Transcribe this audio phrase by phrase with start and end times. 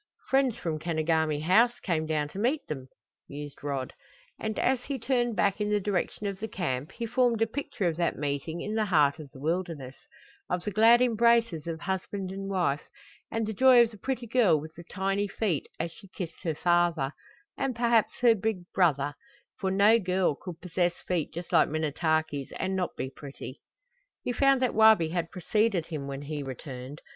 [0.31, 2.87] "Friends from Kenogami House came down to meet them,"
[3.29, 3.93] mused Rod,
[4.39, 7.85] and as he turned back in the direction of the camp he formed a picture
[7.87, 9.93] of that meeting in the heart of the wilderness,
[10.49, 12.81] of the glad embraces of husband and wife,
[13.29, 16.55] and the joy of the pretty girl with the tiny feet as she kissed her
[16.55, 17.11] father,
[17.55, 19.13] and perhaps her big brother;
[19.59, 23.61] for no girl could possess feet just like Minnetaki's and not be pretty!
[24.23, 27.01] He found that Wabi had preceded him when he returned.